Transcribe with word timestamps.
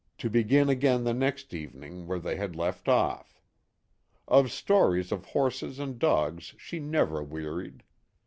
To 0.17 0.31
begin 0.31 0.67
again 0.67 1.03
the 1.03 1.13
next 1.13 1.53
evening 1.53 2.07
where 2.07 2.17
they 2.17 2.35
had 2.35 2.55
left 2.55 2.89
off. 2.89 3.39
Of 4.27 4.51
stories 4.51 5.11
of 5.11 5.25
horses 5.25 5.77
and 5.77 5.99
dogs 5.99 6.55
she 6.57 6.79
never 6.79 7.21
wearied. 7.21 7.83